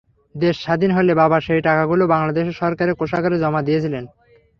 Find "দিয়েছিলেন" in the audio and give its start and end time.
3.67-4.03